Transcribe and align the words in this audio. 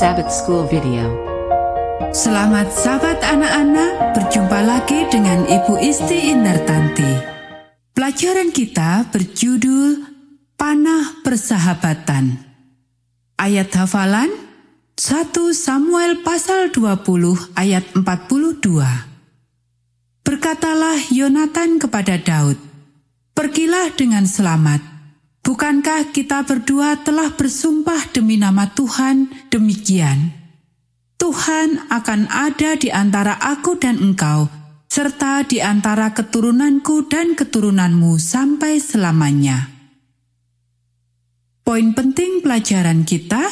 Sabbath 0.00 0.32
School 0.32 0.64
video. 0.64 1.12
Selamat 2.08 2.72
sahabat 2.72 3.20
anak-anak, 3.20 4.16
berjumpa 4.16 4.64
lagi 4.64 5.04
dengan 5.12 5.44
Ibu 5.44 5.76
Isti 5.76 6.32
Indartanti. 6.32 7.20
Pelajaran 7.92 8.48
kita 8.48 9.12
berjudul 9.12 10.00
Panah 10.56 11.20
Persahabatan. 11.20 12.32
Ayat 13.36 13.68
hafalan 13.76 14.32
1 14.96 15.36
Samuel 15.52 16.24
pasal 16.24 16.72
20 16.72 17.60
ayat 17.60 17.84
42. 17.92 18.56
Berkatalah 20.24 20.96
Yonatan 21.12 21.76
kepada 21.76 22.16
Daud, 22.16 22.56
Pergilah 23.36 23.92
dengan 23.92 24.24
selamat, 24.24 24.80
Bukankah 25.50 26.14
kita 26.14 26.46
berdua 26.46 27.02
telah 27.02 27.34
bersumpah 27.34 28.14
demi 28.14 28.38
nama 28.38 28.70
Tuhan 28.70 29.50
demikian? 29.50 30.30
Tuhan 31.18 31.90
akan 31.90 32.30
ada 32.30 32.78
di 32.78 32.86
antara 32.94 33.34
aku 33.34 33.74
dan 33.74 33.98
engkau, 33.98 34.46
serta 34.86 35.42
di 35.42 35.58
antara 35.58 36.14
keturunanku 36.14 37.10
dan 37.10 37.34
keturunanmu 37.34 38.14
sampai 38.14 38.78
selamanya. 38.78 39.66
Poin 41.66 41.98
penting 41.98 42.46
pelajaran 42.46 43.02
kita, 43.02 43.42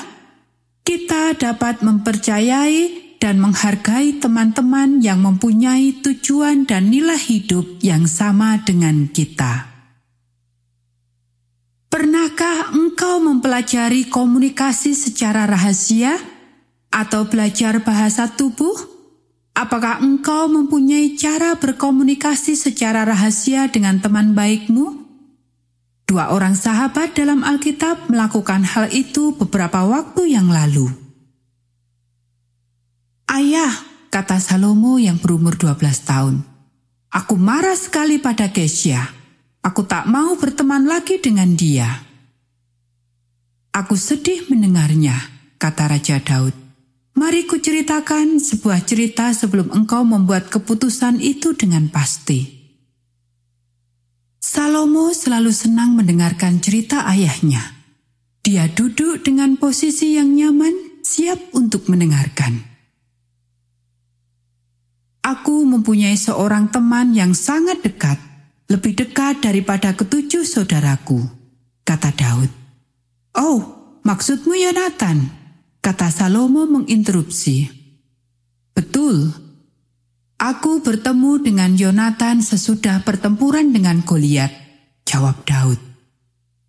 kita 0.87 1.35
dapat 1.35 1.83
mempercayai 1.83 3.19
dan 3.19 3.43
menghargai 3.43 4.23
teman-teman 4.23 5.03
yang 5.03 5.19
mempunyai 5.19 5.99
tujuan 5.99 6.63
dan 6.63 6.95
nilai 6.95 7.19
hidup 7.19 7.83
yang 7.83 8.07
sama 8.07 8.63
dengan 8.63 9.11
kita. 9.11 9.78
Pernahkah 12.39 12.71
engkau 12.71 13.19
mempelajari 13.19 14.07
komunikasi 14.07 14.95
secara 14.95 15.43
rahasia 15.43 16.15
atau 16.87 17.27
belajar 17.27 17.83
bahasa 17.83 18.31
tubuh? 18.31 18.79
Apakah 19.59 19.99
engkau 19.99 20.47
mempunyai 20.47 21.19
cara 21.19 21.59
berkomunikasi 21.59 22.55
secara 22.55 23.03
rahasia 23.03 23.67
dengan 23.67 23.99
teman 23.99 24.39
baikmu? 24.39 24.87
Dua 26.07 26.31
orang 26.31 26.55
sahabat 26.55 27.19
dalam 27.19 27.43
Alkitab 27.43 28.07
melakukan 28.07 28.63
hal 28.63 28.87
itu 28.95 29.35
beberapa 29.35 29.83
waktu 29.91 30.39
yang 30.39 30.47
lalu. 30.47 30.95
Ayah, 33.35 33.75
kata 34.15 34.39
Salomo 34.39 35.03
yang 35.03 35.19
berumur 35.19 35.59
12 35.59 35.75
tahun, 36.07 36.47
aku 37.11 37.35
marah 37.35 37.75
sekali 37.75 38.23
pada 38.23 38.47
Kesya 38.47 39.19
Aku 39.59 39.83
tak 39.91 40.07
mau 40.07 40.39
berteman 40.39 40.87
lagi 40.87 41.19
dengan 41.19 41.59
dia. 41.59 42.08
Aku 43.73 43.95
sedih 43.95 44.49
mendengarnya, 44.49 45.15
kata 45.61 45.93
Raja 45.93 46.19
Daud. 46.23 46.57
Mari 47.19 47.51
kuceritakan 47.51 48.39
sebuah 48.39 48.87
cerita 48.87 49.35
sebelum 49.35 49.75
engkau 49.75 50.07
membuat 50.07 50.49
keputusan 50.55 51.19
itu 51.19 51.53
dengan 51.59 51.91
pasti. 51.91 52.59
Salomo 54.39 55.11
selalu 55.11 55.51
senang 55.51 55.99
mendengarkan 55.99 56.63
cerita 56.63 57.05
ayahnya. 57.11 57.75
Dia 58.41 58.71
duduk 58.71 59.27
dengan 59.27 59.59
posisi 59.59 60.15
yang 60.15 60.33
nyaman, 60.33 61.05
siap 61.05 61.53
untuk 61.53 61.91
mendengarkan. 61.91 62.65
Aku 65.21 65.69
mempunyai 65.69 66.17
seorang 66.17 66.73
teman 66.73 67.13
yang 67.13 67.37
sangat 67.37 67.85
dekat 67.85 68.17
lebih 68.73 68.97
dekat 68.97 69.45
daripada 69.45 69.93
ketujuh 69.93 70.47
saudaraku, 70.47 71.25
kata 71.85 72.15
Daud. 72.17 72.58
Oh, 73.39 73.63
maksudmu 74.03 74.59
Yonatan, 74.59 75.31
kata 75.79 76.11
Salomo 76.11 76.67
menginterupsi. 76.67 77.71
Betul, 78.75 79.31
aku 80.43 80.83
bertemu 80.83 81.47
dengan 81.47 81.71
Yonatan 81.79 82.43
sesudah 82.43 83.07
pertempuran 83.07 83.71
dengan 83.71 84.03
Goliat, 84.03 84.51
jawab 85.07 85.47
Daud. 85.47 85.79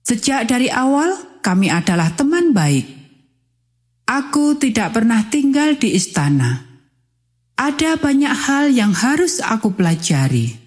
Sejak 0.06 0.46
dari 0.46 0.70
awal 0.70 1.42
kami 1.42 1.74
adalah 1.74 2.14
teman 2.14 2.54
baik. 2.54 2.86
Aku 4.06 4.58
tidak 4.62 4.94
pernah 4.94 5.26
tinggal 5.30 5.74
di 5.74 5.98
istana. 5.98 6.70
Ada 7.58 7.98
banyak 7.98 8.34
hal 8.46 8.70
yang 8.70 8.94
harus 8.94 9.42
aku 9.42 9.74
pelajari. 9.74 10.59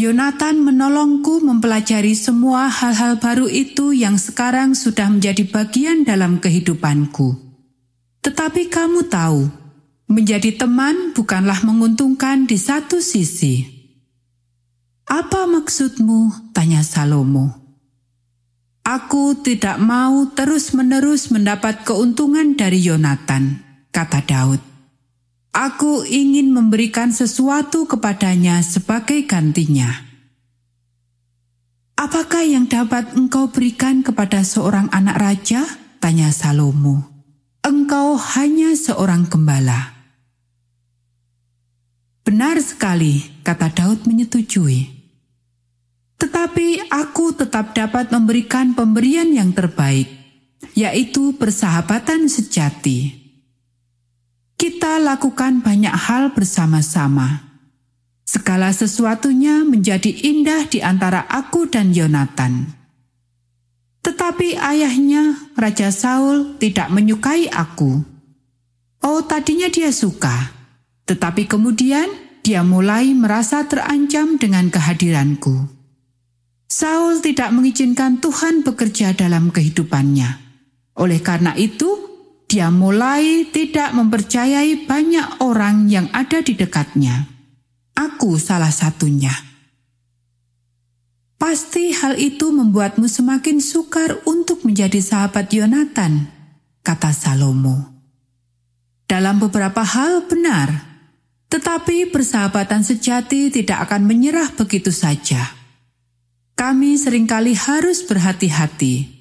Yonatan 0.00 0.64
menolongku 0.64 1.44
mempelajari 1.44 2.16
semua 2.16 2.72
hal-hal 2.72 3.20
baru 3.20 3.52
itu 3.52 3.92
yang 3.92 4.16
sekarang 4.16 4.72
sudah 4.72 5.12
menjadi 5.12 5.44
bagian 5.44 6.08
dalam 6.08 6.40
kehidupanku. 6.40 7.36
Tetapi 8.24 8.72
kamu 8.72 9.12
tahu, 9.12 9.44
menjadi 10.08 10.56
teman 10.56 11.12
bukanlah 11.12 11.60
menguntungkan 11.68 12.48
di 12.48 12.56
satu 12.56 13.04
sisi. 13.04 13.68
Apa 15.04 15.44
maksudmu? 15.44 16.56
tanya 16.56 16.80
Salomo. 16.80 17.60
Aku 18.80 19.36
tidak 19.44 19.76
mau 19.76 20.32
terus-menerus 20.32 21.28
mendapat 21.28 21.84
keuntungan 21.84 22.56
dari 22.56 22.80
Yonatan, 22.80 23.60
kata 23.92 24.24
Daud. 24.24 24.69
Aku 25.50 26.06
ingin 26.06 26.54
memberikan 26.54 27.10
sesuatu 27.10 27.82
kepadanya 27.82 28.62
sebagai 28.62 29.26
gantinya. 29.26 29.90
Apakah 31.98 32.46
yang 32.46 32.70
dapat 32.70 33.18
engkau 33.18 33.50
berikan 33.50 34.06
kepada 34.06 34.46
seorang 34.46 34.86
anak 34.94 35.18
raja? 35.18 35.66
Tanya 35.98 36.30
Salomo. 36.30 37.02
Engkau 37.66 38.14
hanya 38.38 38.78
seorang 38.78 39.26
gembala. 39.26 40.00
Benar 42.22 42.62
sekali, 42.62 43.42
kata 43.42 43.74
Daud 43.74 44.06
menyetujui. 44.06 44.86
Tetapi 46.14 46.94
aku 46.94 47.34
tetap 47.34 47.74
dapat 47.74 48.14
memberikan 48.14 48.72
pemberian 48.72 49.34
yang 49.34 49.50
terbaik, 49.50 50.08
yaitu 50.78 51.34
persahabatan 51.36 52.30
sejati 52.30 53.19
kita 54.60 55.00
lakukan 55.00 55.64
banyak 55.64 55.96
hal 55.96 56.36
bersama-sama. 56.36 57.48
Segala 58.28 58.68
sesuatunya 58.76 59.64
menjadi 59.64 60.12
indah 60.12 60.68
di 60.68 60.84
antara 60.84 61.24
aku 61.24 61.64
dan 61.64 61.96
Yonatan. 61.96 62.68
Tetapi 64.04 64.60
ayahnya, 64.60 65.48
Raja 65.56 65.88
Saul, 65.88 66.60
tidak 66.60 66.92
menyukai 66.92 67.48
aku. 67.48 68.04
Oh, 69.00 69.24
tadinya 69.24 69.72
dia 69.72 69.88
suka, 69.88 70.52
tetapi 71.08 71.48
kemudian 71.48 72.12
dia 72.44 72.60
mulai 72.60 73.16
merasa 73.16 73.64
terancam 73.64 74.36
dengan 74.36 74.68
kehadiranku. 74.68 75.56
Saul 76.68 77.24
tidak 77.24 77.48
mengizinkan 77.56 78.20
Tuhan 78.20 78.60
bekerja 78.60 79.16
dalam 79.16 79.48
kehidupannya. 79.48 80.36
Oleh 81.00 81.20
karena 81.24 81.56
itu, 81.56 82.09
dia 82.50 82.66
mulai 82.66 83.46
tidak 83.54 83.94
mempercayai 83.94 84.82
banyak 84.82 85.38
orang 85.38 85.86
yang 85.86 86.10
ada 86.10 86.42
di 86.42 86.58
dekatnya. 86.58 87.30
Aku 87.94 88.42
salah 88.42 88.74
satunya. 88.74 89.30
Pasti 91.38 91.94
hal 91.94 92.18
itu 92.18 92.50
membuatmu 92.50 93.06
semakin 93.06 93.62
sukar 93.62 94.18
untuk 94.26 94.66
menjadi 94.66 94.98
sahabat 94.98 95.46
Yonatan, 95.54 96.26
kata 96.82 97.14
Salomo. 97.14 97.86
Dalam 99.06 99.38
beberapa 99.38 99.86
hal 99.86 100.26
benar, 100.26 100.74
tetapi 101.54 102.10
persahabatan 102.10 102.82
sejati 102.82 103.54
tidak 103.54 103.86
akan 103.86 104.10
menyerah 104.10 104.50
begitu 104.58 104.90
saja. 104.90 105.54
Kami 106.58 106.98
sering 106.98 107.30
kali 107.30 107.54
harus 107.54 108.02
berhati-hati 108.04 109.19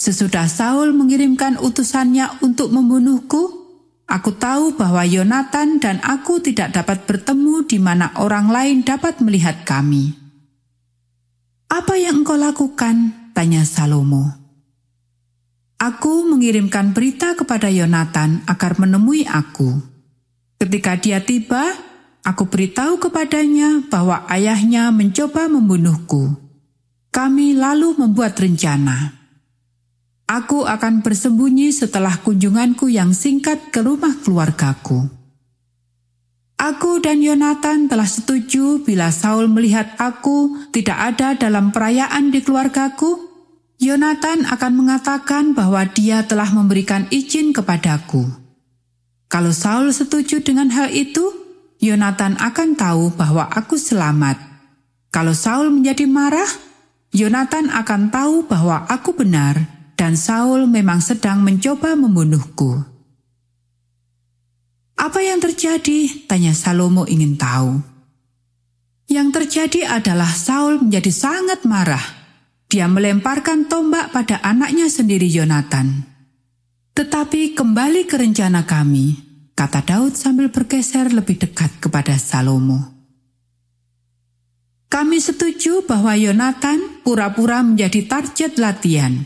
Sesudah 0.00 0.48
Saul 0.48 0.96
mengirimkan 0.96 1.60
utusannya 1.60 2.40
untuk 2.40 2.72
membunuhku, 2.72 3.68
aku 4.08 4.32
tahu 4.32 4.72
bahwa 4.72 5.04
Yonatan 5.04 5.76
dan 5.76 6.00
aku 6.00 6.40
tidak 6.40 6.72
dapat 6.72 7.04
bertemu 7.04 7.68
di 7.68 7.76
mana 7.76 8.08
orang 8.16 8.48
lain 8.48 8.80
dapat 8.80 9.20
melihat 9.20 9.60
kami. 9.68 10.16
Apa 11.68 12.00
yang 12.00 12.24
engkau 12.24 12.40
lakukan? 12.40 13.12
Tanya 13.36 13.60
Salomo. 13.68 14.24
Aku 15.76 16.24
mengirimkan 16.24 16.96
berita 16.96 17.36
kepada 17.36 17.68
Yonatan 17.68 18.48
agar 18.48 18.80
menemui 18.80 19.28
aku. 19.28 19.84
Ketika 20.56 20.96
dia 20.96 21.20
tiba, 21.20 21.76
aku 22.24 22.48
beritahu 22.48 22.96
kepadanya 22.96 23.84
bahwa 23.92 24.24
ayahnya 24.32 24.88
mencoba 24.96 25.44
membunuhku. 25.52 26.40
Kami 27.12 27.52
lalu 27.52 28.00
membuat 28.00 28.40
rencana. 28.40 29.19
Aku 30.30 30.62
akan 30.62 31.02
bersembunyi 31.02 31.74
setelah 31.74 32.14
kunjunganku 32.22 32.86
yang 32.86 33.10
singkat 33.10 33.74
ke 33.74 33.82
rumah 33.82 34.14
keluargaku. 34.22 35.10
Aku 36.54 37.02
dan 37.02 37.18
Yonatan 37.18 37.90
telah 37.90 38.06
setuju 38.06 38.78
bila 38.86 39.10
Saul 39.10 39.50
melihat 39.50 39.90
aku 39.98 40.70
tidak 40.70 40.94
ada 41.02 41.34
dalam 41.34 41.74
perayaan 41.74 42.30
di 42.30 42.46
keluargaku, 42.46 43.26
Yonatan 43.82 44.46
akan 44.46 44.72
mengatakan 44.78 45.50
bahwa 45.50 45.82
dia 45.90 46.22
telah 46.22 46.46
memberikan 46.54 47.10
izin 47.10 47.50
kepadaku. 47.50 48.22
Kalau 49.26 49.50
Saul 49.50 49.90
setuju 49.90 50.46
dengan 50.46 50.70
hal 50.70 50.94
itu, 50.94 51.26
Yonatan 51.82 52.38
akan 52.38 52.78
tahu 52.78 53.18
bahwa 53.18 53.50
aku 53.50 53.74
selamat. 53.74 54.38
Kalau 55.10 55.34
Saul 55.34 55.74
menjadi 55.74 56.06
marah, 56.06 56.50
Yonatan 57.10 57.74
akan 57.74 58.14
tahu 58.14 58.46
bahwa 58.46 58.86
aku 58.86 59.10
benar 59.10 59.79
dan 60.00 60.16
Saul 60.16 60.64
memang 60.64 61.04
sedang 61.04 61.44
mencoba 61.44 61.92
membunuhku. 61.92 62.80
Apa 64.96 65.20
yang 65.20 65.44
terjadi? 65.44 66.24
Tanya 66.24 66.56
Salomo 66.56 67.04
ingin 67.04 67.36
tahu. 67.36 67.76
Yang 69.12 69.28
terjadi 69.36 70.00
adalah 70.00 70.32
Saul 70.32 70.80
menjadi 70.80 71.12
sangat 71.12 71.68
marah 71.68 72.20
dia 72.70 72.86
melemparkan 72.86 73.66
tombak 73.66 74.14
pada 74.14 74.38
anaknya 74.46 74.86
sendiri 74.86 75.26
Yonatan. 75.26 76.06
Tetapi 76.94 77.58
kembali 77.58 78.06
ke 78.06 78.14
rencana 78.14 78.62
kami, 78.62 79.18
kata 79.58 79.82
Daud 79.82 80.14
sambil 80.14 80.54
bergeser 80.54 81.10
lebih 81.10 81.42
dekat 81.42 81.82
kepada 81.82 82.14
Salomo. 82.14 82.94
Kami 84.86 85.18
setuju 85.18 85.82
bahwa 85.82 86.14
Yonatan 86.14 87.02
pura-pura 87.02 87.58
menjadi 87.66 88.06
target 88.06 88.54
latihan, 88.62 89.18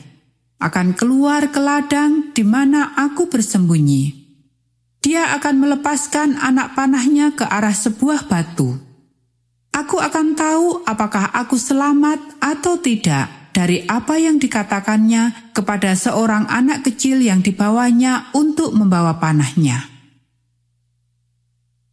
akan 0.63 0.95
keluar 0.95 1.51
ke 1.51 1.61
ladang 1.63 2.31
di 2.37 2.43
mana 2.47 2.95
aku 2.95 3.31
bersembunyi. 3.31 4.27
Dia 5.05 5.37
akan 5.37 5.55
melepaskan 5.61 6.41
anak 6.41 6.73
panahnya 6.73 7.37
ke 7.37 7.45
arah 7.45 7.77
sebuah 7.77 8.25
batu 8.25 8.95
Aku 9.75 9.99
akan 9.99 10.39
tahu 10.39 10.87
apakah 10.87 11.35
aku 11.35 11.59
selamat 11.59 12.39
atau 12.39 12.79
tidak 12.79 13.51
dari 13.51 13.83
apa 13.91 14.15
yang 14.23 14.39
dikatakannya 14.39 15.51
kepada 15.51 15.99
seorang 15.99 16.47
anak 16.47 16.87
kecil 16.87 17.19
yang 17.19 17.43
dibawanya 17.43 18.31
untuk 18.39 18.71
membawa 18.71 19.19
panahnya. 19.19 19.83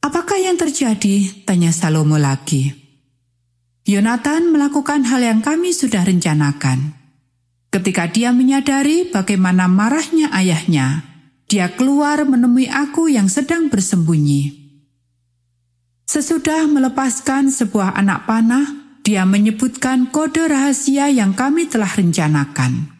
Apakah 0.05 0.37
yang 0.37 0.61
terjadi? 0.61 1.41
Tanya 1.41 1.73
Salomo 1.73 2.21
lagi. 2.21 2.69
Yonatan 3.89 4.53
melakukan 4.53 5.01
hal 5.09 5.25
yang 5.25 5.41
kami 5.41 5.73
sudah 5.73 6.05
rencanakan. 6.05 7.00
Ketika 7.71 8.03
dia 8.11 8.35
menyadari 8.35 9.07
bagaimana 9.07 9.71
marahnya 9.71 10.27
ayahnya, 10.35 11.07
dia 11.47 11.71
keluar 11.71 12.27
menemui 12.27 12.67
aku 12.67 13.07
yang 13.07 13.31
sedang 13.31 13.71
bersembunyi. 13.71 14.59
Sesudah 16.03 16.67
melepaskan 16.67 17.47
sebuah 17.47 17.95
anak 17.95 18.27
panah, 18.27 18.67
dia 19.07 19.23
menyebutkan 19.23 20.11
kode 20.11 20.51
rahasia 20.51 21.07
yang 21.07 21.31
kami 21.31 21.71
telah 21.71 21.87
rencanakan. 21.87 22.91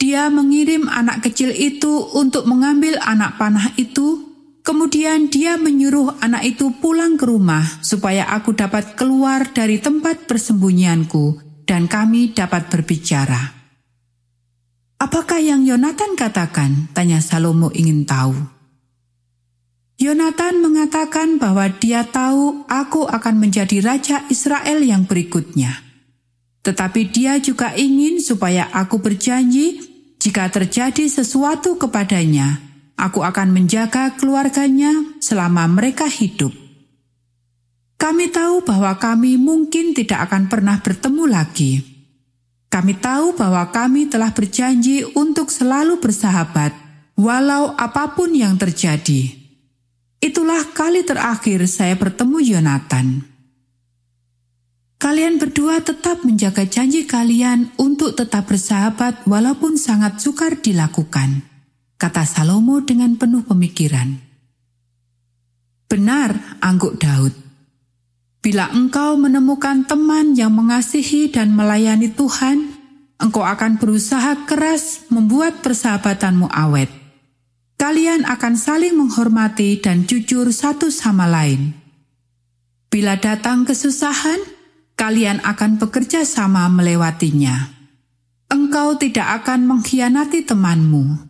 Dia 0.00 0.32
mengirim 0.32 0.88
anak 0.88 1.28
kecil 1.28 1.52
itu 1.52 2.08
untuk 2.16 2.48
mengambil 2.48 2.96
anak 3.04 3.36
panah 3.36 3.68
itu, 3.76 4.32
kemudian 4.64 5.28
dia 5.28 5.60
menyuruh 5.60 6.24
anak 6.24 6.56
itu 6.56 6.72
pulang 6.80 7.20
ke 7.20 7.28
rumah 7.28 7.84
supaya 7.84 8.32
aku 8.32 8.56
dapat 8.56 8.96
keluar 8.96 9.52
dari 9.52 9.76
tempat 9.76 10.24
persembunyianku 10.24 11.36
dan 11.68 11.84
kami 11.84 12.32
dapat 12.32 12.72
berbicara. 12.72 13.63
Apakah 15.14 15.38
yang 15.38 15.62
Yonatan 15.62 16.18
katakan? 16.18 16.90
Tanya 16.90 17.22
Salomo 17.22 17.70
ingin 17.70 18.02
tahu. 18.02 18.34
Yonatan 19.94 20.58
mengatakan 20.58 21.38
bahwa 21.38 21.70
dia 21.70 22.02
tahu 22.02 22.66
aku 22.66 23.06
akan 23.06 23.38
menjadi 23.38 23.78
raja 23.78 24.26
Israel 24.26 24.82
yang 24.82 25.06
berikutnya. 25.06 25.70
Tetapi 26.66 27.14
dia 27.14 27.38
juga 27.38 27.78
ingin 27.78 28.18
supaya 28.18 28.66
aku 28.74 28.98
berjanji 28.98 29.86
jika 30.18 30.50
terjadi 30.50 31.06
sesuatu 31.06 31.78
kepadanya, 31.78 32.58
aku 32.98 33.22
akan 33.22 33.54
menjaga 33.54 34.18
keluarganya 34.18 35.14
selama 35.22 35.70
mereka 35.70 36.10
hidup. 36.10 36.50
Kami 38.02 38.34
tahu 38.34 38.66
bahwa 38.66 38.98
kami 38.98 39.38
mungkin 39.38 39.94
tidak 39.94 40.26
akan 40.26 40.50
pernah 40.50 40.82
bertemu 40.82 41.22
lagi. 41.30 41.93
Kami 42.74 42.98
tahu 42.98 43.38
bahwa 43.38 43.70
kami 43.70 44.10
telah 44.10 44.34
berjanji 44.34 45.06
untuk 45.14 45.46
selalu 45.46 46.02
bersahabat, 46.02 46.74
walau 47.14 47.70
apa 47.78 48.18
pun 48.18 48.34
yang 48.34 48.58
terjadi. 48.58 49.30
Itulah 50.18 50.74
kali 50.74 51.06
terakhir 51.06 51.62
saya 51.70 51.94
bertemu 51.94 52.42
Yonatan. 52.42 53.30
Kalian 54.98 55.38
berdua 55.38 55.86
tetap 55.86 56.26
menjaga 56.26 56.66
janji 56.66 57.06
kalian 57.06 57.70
untuk 57.78 58.18
tetap 58.18 58.50
bersahabat 58.50 59.22
walaupun 59.22 59.78
sangat 59.78 60.18
sukar 60.18 60.58
dilakukan, 60.58 61.46
kata 61.94 62.26
Salomo 62.26 62.82
dengan 62.82 63.14
penuh 63.14 63.46
pemikiran. 63.46 64.18
Benar, 65.86 66.58
angguk 66.58 66.98
Daud. 66.98 67.43
Bila 68.44 68.68
engkau 68.76 69.16
menemukan 69.16 69.88
teman 69.88 70.36
yang 70.36 70.52
mengasihi 70.52 71.32
dan 71.32 71.56
melayani 71.56 72.12
Tuhan, 72.12 72.76
engkau 73.16 73.40
akan 73.40 73.80
berusaha 73.80 74.44
keras 74.44 75.08
membuat 75.08 75.64
persahabatanmu 75.64 76.52
awet 76.52 76.92
kalian 77.84 78.24
akan 78.24 78.54
saling 78.56 78.96
menghormati 78.96 79.76
dan 79.76 80.08
jujur 80.08 80.48
satu 80.48 80.88
sama 80.88 81.28
lain. 81.28 81.76
Bila 82.88 83.20
datang 83.20 83.68
kesusahan, 83.68 84.40
kalian 84.96 85.44
akan 85.44 85.76
bekerja 85.76 86.24
sama 86.24 86.64
melewatinya. 86.72 87.76
Engkau 88.48 88.96
tidak 88.96 89.42
akan 89.44 89.68
mengkhianati 89.68 90.48
temanmu. 90.48 91.28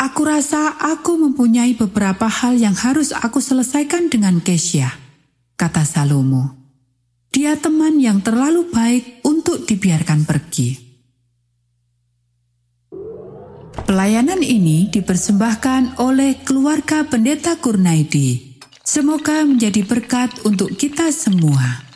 Aku 0.00 0.22
rasa 0.24 0.72
aku 0.80 1.20
mempunyai 1.20 1.76
beberapa 1.76 2.26
hal 2.26 2.56
yang 2.56 2.74
harus 2.74 3.12
aku 3.12 3.44
selesaikan 3.44 4.08
dengan 4.08 4.40
Kesia, 4.40 4.88
kata 5.56 5.84
Salomo. 5.86 6.58
Dia 7.32 7.56
teman 7.56 7.96
yang 7.96 8.20
terlalu 8.20 8.68
baik 8.68 9.24
untuk 9.24 9.64
dibiarkan 9.64 10.28
pergi. 10.28 10.92
Pelayanan 13.72 14.40
ini 14.44 14.88
dipersembahkan 14.92 16.00
oleh 16.00 16.44
keluarga 16.44 17.04
Pendeta 17.08 17.56
Kurnaidi. 17.56 18.60
Semoga 18.84 19.44
menjadi 19.48 19.84
berkat 19.84 20.44
untuk 20.44 20.76
kita 20.76 21.08
semua. 21.12 21.91